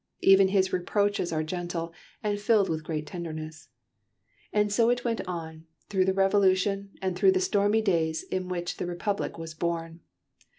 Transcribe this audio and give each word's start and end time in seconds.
Even 0.21 0.47
his 0.47 0.73
reproaches 0.73 1.31
are 1.31 1.43
gentle, 1.43 1.93
and 2.23 2.39
filled 2.39 2.69
with 2.69 2.83
great 2.83 3.05
tenderness. 3.05 3.69
And 4.51 4.73
so 4.73 4.89
it 4.89 5.05
went 5.05 5.21
on, 5.27 5.65
through 5.89 6.05
the 6.05 6.11
Revolution 6.15 6.89
and 7.03 7.15
through 7.15 7.33
the 7.33 7.39
stormy 7.39 7.83
days 7.83 8.23
in 8.23 8.49
which 8.49 8.77
the 8.77 8.87
Republic 8.87 9.37
was 9.37 9.53
born. 9.53 9.99